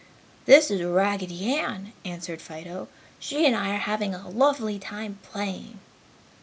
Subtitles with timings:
[0.45, 2.87] "This is Raggedy Ann," answered Fido.
[3.19, 5.77] "She and I are having a lovely time playing."